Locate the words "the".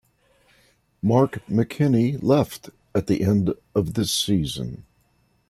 3.05-3.21